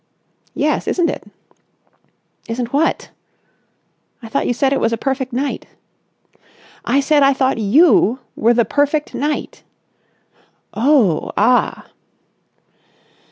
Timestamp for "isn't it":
0.87-1.25